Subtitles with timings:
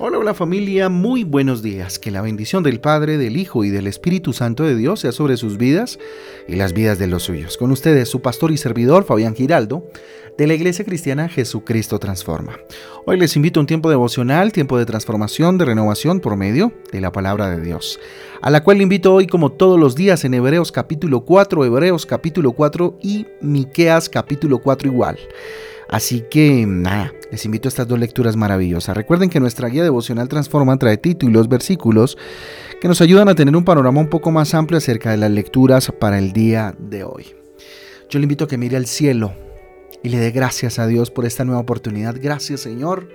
[0.00, 2.00] Hola, hola familia, muy buenos días.
[2.00, 5.36] Que la bendición del Padre, del Hijo y del Espíritu Santo de Dios sea sobre
[5.36, 6.00] sus vidas
[6.48, 7.56] y las vidas de los suyos.
[7.56, 9.88] Con ustedes, su pastor y servidor, Fabián Giraldo,
[10.36, 12.58] de la Iglesia Cristiana Jesucristo Transforma.
[13.06, 17.00] Hoy les invito a un tiempo devocional, tiempo de transformación, de renovación por medio de
[17.00, 18.00] la palabra de Dios,
[18.42, 22.04] a la cual le invito hoy como todos los días en Hebreos capítulo 4, Hebreos
[22.04, 25.18] capítulo 4 y Miqueas capítulo 4 igual.
[25.88, 28.96] Así que nada, les invito a estas dos lecturas maravillosas.
[28.96, 32.16] Recuerden que nuestra guía devocional Transforma trae títulos, versículos
[32.80, 35.90] que nos ayudan a tener un panorama un poco más amplio acerca de las lecturas
[35.98, 37.34] para el día de hoy.
[38.10, 39.32] Yo le invito a que mire al cielo
[40.02, 42.16] y le dé gracias a Dios por esta nueva oportunidad.
[42.20, 43.08] Gracias Señor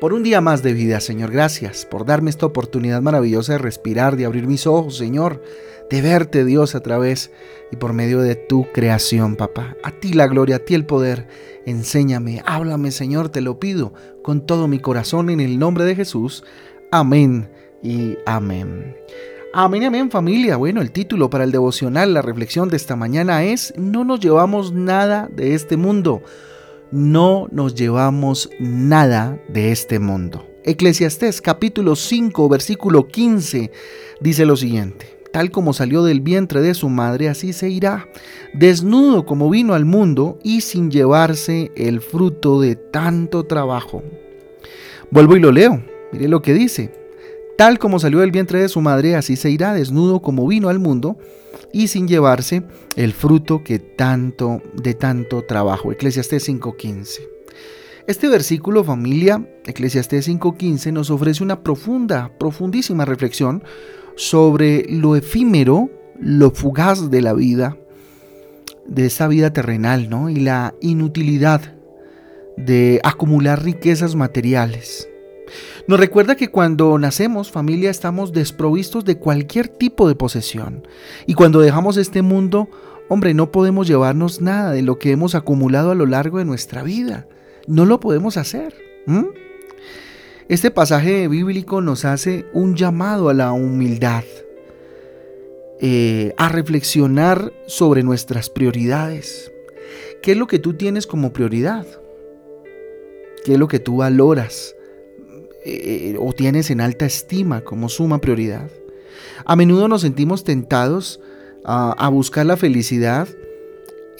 [0.00, 1.30] por un día más de vida, Señor.
[1.30, 5.42] Gracias por darme esta oportunidad maravillosa de respirar, de abrir mis ojos, Señor,
[5.90, 7.30] de verte, Dios, a través
[7.72, 9.76] y por medio de tu creación, papá.
[9.82, 11.28] A ti la gloria, a ti el poder.
[11.64, 16.44] Enséñame, háblame, Señor, te lo pido con todo mi corazón en el nombre de Jesús.
[16.90, 17.50] Amén
[17.82, 18.96] y amén.
[19.54, 20.56] Amén, amén familia.
[20.56, 24.72] Bueno, el título para el devocional, la reflexión de esta mañana es, no nos llevamos
[24.72, 26.22] nada de este mundo
[26.90, 30.46] no nos llevamos nada de este mundo.
[30.64, 33.70] Eclesiastés capítulo 5 versículo 15
[34.20, 38.08] dice lo siguiente, tal como salió del vientre de su madre, así se irá,
[38.54, 44.02] desnudo como vino al mundo y sin llevarse el fruto de tanto trabajo.
[45.10, 46.92] Vuelvo y lo leo, mire lo que dice,
[47.56, 50.78] tal como salió del vientre de su madre, así se irá, desnudo como vino al
[50.78, 51.16] mundo
[51.72, 52.62] y sin llevarse
[52.96, 55.92] el fruto que tanto de tanto trabajo.
[55.92, 57.28] Eclesiastés 5:15.
[58.06, 63.64] Este versículo, familia, Eclesiastés 5:15 nos ofrece una profunda, profundísima reflexión
[64.14, 67.76] sobre lo efímero, lo fugaz de la vida,
[68.86, 70.30] de esa vida terrenal, ¿no?
[70.30, 71.74] Y la inutilidad
[72.56, 75.08] de acumular riquezas materiales.
[75.86, 80.86] Nos recuerda que cuando nacemos, familia, estamos desprovistos de cualquier tipo de posesión.
[81.26, 82.68] Y cuando dejamos este mundo,
[83.08, 86.82] hombre, no podemos llevarnos nada de lo que hemos acumulado a lo largo de nuestra
[86.82, 87.26] vida.
[87.66, 88.74] No lo podemos hacer.
[90.48, 94.24] Este pasaje bíblico nos hace un llamado a la humildad,
[95.80, 99.52] eh, a reflexionar sobre nuestras prioridades.
[100.22, 101.86] ¿Qué es lo que tú tienes como prioridad?
[103.44, 104.74] ¿Qué es lo que tú valoras?
[105.68, 108.70] Eh, o tienes en alta estima como suma prioridad.
[109.44, 111.20] A menudo nos sentimos tentados
[111.64, 113.26] a, buscar la felicidad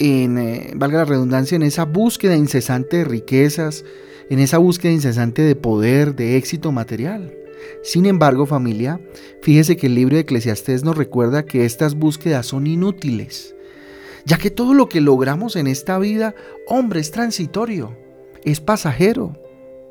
[0.01, 3.85] en, eh, valga la redundancia, en esa búsqueda incesante de riquezas,
[4.29, 7.33] en esa búsqueda incesante de poder, de éxito material.
[7.85, 9.01] Sin embargo, familia,
[9.41, 13.55] fíjese que el libro de Eclesiastés nos recuerda que estas búsquedas son inútiles,
[14.25, 16.35] ya que todo lo que logramos en esta vida,
[16.67, 17.97] hombre, es transitorio,
[18.43, 19.41] es pasajero,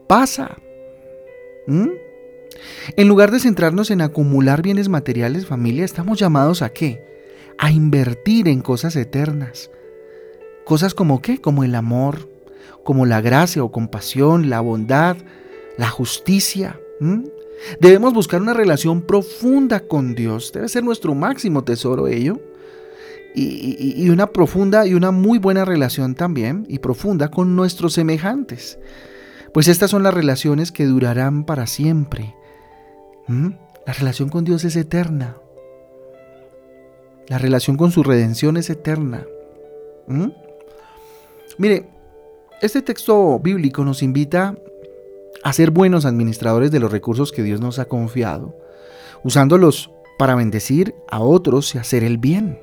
[0.10, 0.58] pasa.
[1.68, 1.90] ¿Mm?
[2.96, 7.04] En lugar de centrarnos en acumular bienes materiales, familia, estamos llamados a qué?
[7.58, 9.70] A invertir en cosas eternas.
[10.66, 11.40] Cosas como qué?
[11.40, 12.30] Como el amor,
[12.84, 15.18] como la gracia o compasión, la bondad,
[15.78, 16.80] la justicia.
[17.80, 20.52] Debemos buscar una relación profunda con Dios.
[20.54, 22.40] Debe ser nuestro máximo tesoro ello.
[23.38, 28.80] y, una profunda y una muy buena relación también y profunda con nuestros semejantes.
[29.56, 32.36] Pues estas son las relaciones que durarán para siempre.
[33.28, 33.52] ¿Mm?
[33.88, 35.38] La relación con Dios es eterna.
[37.30, 39.26] La relación con su redención es eterna.
[40.08, 40.28] ¿Mm?
[41.58, 41.88] Mire,
[42.62, 44.58] este texto bíblico nos invita
[45.42, 48.58] a ser buenos administradores de los recursos que Dios nos ha confiado,
[49.24, 49.90] usándolos
[50.20, 52.60] para bendecir a otros y hacer el bien.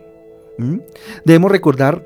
[0.58, 0.80] ¿Mm?
[1.24, 2.04] Debemos recordar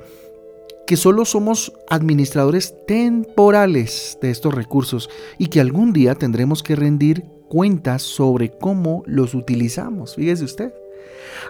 [0.87, 7.25] que solo somos administradores temporales de estos recursos y que algún día tendremos que rendir
[7.49, 10.15] cuentas sobre cómo los utilizamos.
[10.15, 10.73] Fíjese usted.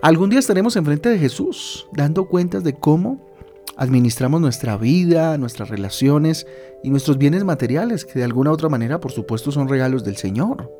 [0.03, 3.25] Algún día estaremos enfrente de Jesús dando cuentas de cómo
[3.77, 6.47] administramos nuestra vida, nuestras relaciones
[6.83, 10.17] y nuestros bienes materiales, que de alguna u otra manera, por supuesto, son regalos del
[10.17, 10.71] Señor.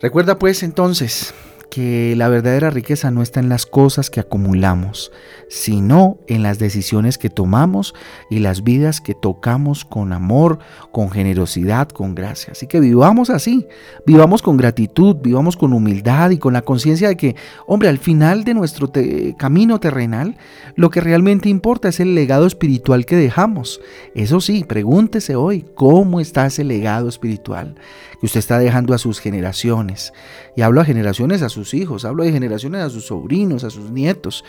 [0.00, 1.32] Recuerda pues entonces
[1.70, 5.12] que la verdadera riqueza no está en las cosas que acumulamos,
[5.48, 7.94] sino en las decisiones que tomamos
[8.30, 10.58] y las vidas que tocamos con amor,
[10.92, 12.52] con generosidad, con gracia.
[12.52, 13.66] Así que vivamos así,
[14.06, 18.44] vivamos con gratitud, vivamos con humildad y con la conciencia de que, hombre, al final
[18.44, 18.90] de nuestro
[19.36, 20.36] camino terrenal,
[20.76, 23.80] lo que realmente importa es el legado espiritual que dejamos.
[24.14, 27.74] Eso sí, pregúntese hoy, ¿cómo está ese legado espiritual
[28.20, 30.12] que usted está dejando a sus generaciones?
[30.56, 33.90] Y hablo a generaciones a sus hijos, hablo de generaciones a sus sobrinos, a sus
[33.90, 34.44] nietos,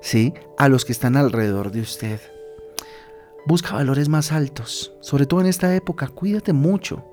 [0.00, 0.32] ¿sí?
[0.56, 2.20] a los que están alrededor de usted.
[3.46, 7.04] Busca valores más altos, sobre todo en esta época, cuídate mucho.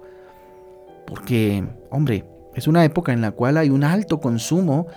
[1.06, 4.88] porque, hombre, es una época en la cual hay un alto consumo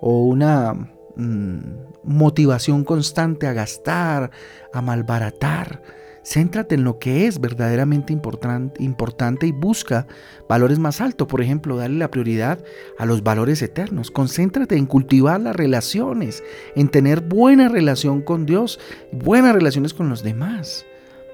[0.00, 0.72] o una
[1.16, 1.58] mm,
[2.02, 4.30] motivación constante a gastar,
[4.72, 5.82] a malbaratar.
[6.22, 10.06] Céntrate en lo que es verdaderamente importante y busca
[10.48, 11.26] valores más altos.
[11.26, 12.62] Por ejemplo, darle la prioridad
[12.98, 14.10] a los valores eternos.
[14.10, 16.42] Concéntrate en cultivar las relaciones,
[16.76, 18.78] en tener buena relación con Dios,
[19.12, 20.84] buenas relaciones con los demás.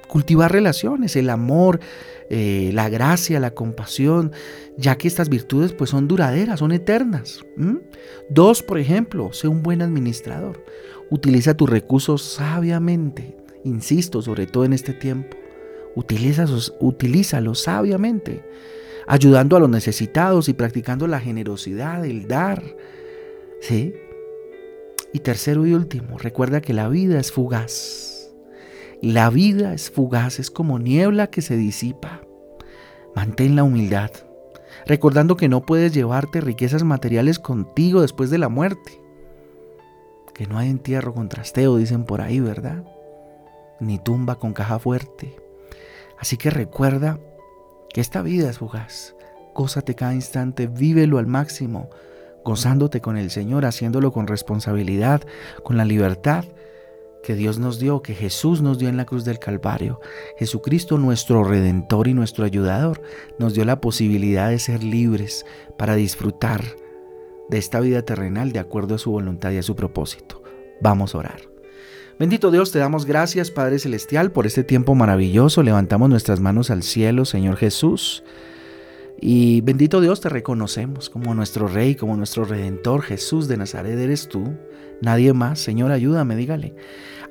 [0.08, 1.80] Cultivar relaciones, el amor,
[2.30, 4.30] eh, la gracia, la compasión,
[4.76, 7.44] ya que estas virtudes pues son duraderas, son eternas.
[8.30, 10.64] Dos, por ejemplo, sé un buen administrador.
[11.10, 13.45] Utiliza tus recursos sabiamente.
[13.66, 15.36] Insisto, sobre todo en este tiempo.
[15.96, 18.44] Utilízalos, utilízalos sabiamente,
[19.08, 22.62] ayudando a los necesitados y practicando la generosidad, el dar.
[23.60, 23.92] ¿Sí?
[25.12, 28.30] Y tercero y último, recuerda que la vida es fugaz.
[29.02, 32.22] La vida es fugaz, es como niebla que se disipa.
[33.16, 34.12] Mantén la humildad,
[34.86, 39.00] recordando que no puedes llevarte riquezas materiales contigo después de la muerte.
[40.34, 42.84] Que no hay entierro con trasteo, dicen por ahí, ¿verdad?
[43.80, 45.36] Ni tumba con caja fuerte.
[46.18, 47.18] Así que recuerda
[47.92, 49.14] que esta vida es fugaz.
[49.54, 51.88] Gózate cada instante, vívelo al máximo,
[52.44, 55.22] gozándote con el Señor, haciéndolo con responsabilidad,
[55.62, 56.44] con la libertad
[57.26, 60.00] que Dios nos dio, que Jesús nos dio en la cruz del Calvario.
[60.38, 63.02] Jesucristo, nuestro redentor y nuestro ayudador,
[63.40, 65.44] nos dio la posibilidad de ser libres
[65.76, 66.62] para disfrutar
[67.48, 70.42] de esta vida terrenal de acuerdo a su voluntad y a su propósito.
[70.80, 71.55] Vamos a orar.
[72.18, 75.62] Bendito Dios, te damos gracias, Padre Celestial, por este tiempo maravilloso.
[75.62, 78.24] Levantamos nuestras manos al cielo, Señor Jesús.
[79.20, 84.28] Y bendito Dios, te reconocemos como nuestro Rey, como nuestro Redentor, Jesús de Nazaret eres
[84.28, 84.54] tú.
[85.02, 86.74] Nadie más, Señor, ayúdame, dígale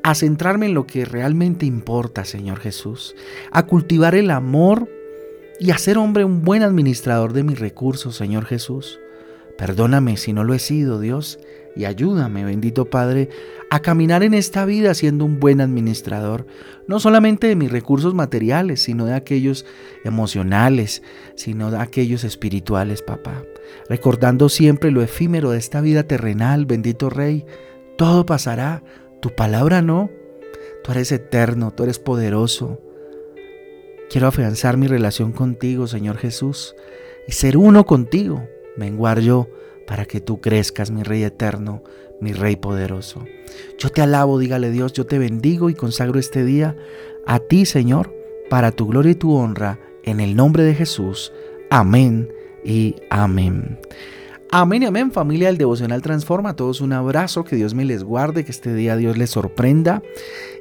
[0.05, 3.15] a centrarme en lo que realmente importa, Señor Jesús,
[3.49, 4.87] a cultivar el amor
[5.59, 8.99] y a ser hombre un buen administrador de mis recursos, Señor Jesús.
[9.57, 11.39] Perdóname si no lo he sido, Dios,
[11.75, 13.29] y ayúdame, bendito Padre,
[13.69, 16.45] a caminar en esta vida siendo un buen administrador,
[16.87, 19.65] no solamente de mis recursos materiales, sino de aquellos
[20.03, 21.03] emocionales,
[21.35, 23.43] sino de aquellos espirituales, papá.
[23.89, 27.45] Recordando siempre lo efímero de esta vida terrenal, bendito Rey,
[27.97, 28.83] todo pasará,
[29.21, 30.09] tu palabra no.
[30.83, 32.79] Tú eres eterno, tú eres poderoso.
[34.09, 36.75] Quiero afianzar mi relación contigo, Señor Jesús,
[37.27, 38.47] y ser uno contigo.
[38.77, 39.49] Menguar yo
[39.87, 41.83] para que tú crezcas, mi Rey eterno,
[42.19, 43.25] mi Rey poderoso.
[43.77, 46.75] Yo te alabo, dígale Dios, yo te bendigo y consagro este día
[47.25, 48.13] a ti, Señor,
[48.49, 51.33] para tu gloria y tu honra, en el nombre de Jesús.
[51.69, 52.29] Amén
[52.63, 53.79] y amén.
[54.51, 56.51] Amén y amén, familia del Devocional Transforma.
[56.51, 60.01] A todos un abrazo, que Dios me les guarde, que este día Dios les sorprenda.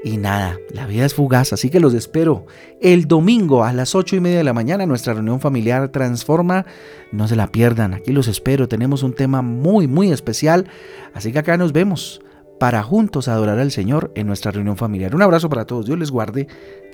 [0.03, 2.47] Y nada, la vida es fugaz, así que los espero
[2.81, 6.67] el domingo a las ocho y media de la mañana, nuestra reunión familiar Transforma.
[7.13, 8.69] No se la pierdan, aquí los espero.
[8.69, 10.67] Tenemos un tema muy, muy especial,
[11.13, 12.21] así que acá nos vemos
[12.59, 15.15] para juntos adorar al Señor en nuestra reunión familiar.
[15.15, 16.49] Un abrazo para todos, Dios les guarde.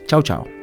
[0.06, 0.59] Chao, chao.